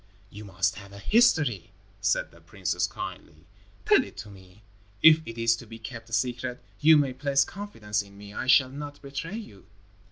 "You 0.31 0.45
must 0.45 0.77
have 0.77 0.91
a 0.93 0.97
history," 0.97 1.69
said 2.01 2.31
the 2.31 2.41
princess, 2.41 2.87
kindly. 2.87 3.45
"Tell 3.85 4.03
it 4.03 4.17
to 4.17 4.31
me. 4.31 4.63
If 5.03 5.21
it 5.27 5.37
is 5.37 5.55
to 5.57 5.67
be 5.67 5.77
kept 5.77 6.09
a 6.09 6.13
secret, 6.13 6.59
you 6.79 6.97
may 6.97 7.13
place 7.13 7.43
confidence 7.43 8.01
in 8.01 8.17
me. 8.17 8.33
I 8.33 8.47
shall 8.47 8.69
not 8.71 8.99
betray 9.03 9.37
you." 9.37 9.67